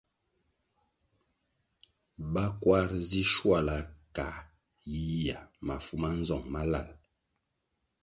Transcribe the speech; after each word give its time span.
Ba 2.33 2.45
kwar 2.61 2.89
zi 3.07 3.23
shuala 3.33 3.77
kā 4.15 4.27
yiyihya 4.89 5.39
mafu 5.67 5.93
manzong 6.03 6.45
malal. 6.53 6.89